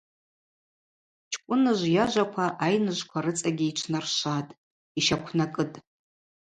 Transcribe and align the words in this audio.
Чкӏвыныжв 1.31 1.85
йажваква 1.95 2.45
айныжвква 2.65 3.19
рыцӏагьи 3.25 3.65
йчвнаршватӏ, 3.71 4.55
йщаквнакӏытӏ. 4.99 5.75